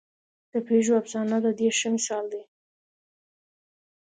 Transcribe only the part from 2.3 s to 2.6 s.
دی.